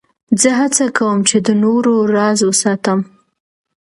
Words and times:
زه 0.41 0.49
هڅه 0.59 0.85
کوم، 0.97 1.19
چي 1.29 1.37
د 1.45 1.47
نورو 1.63 1.95
راز 2.15 2.39
وساتم. 2.49 2.99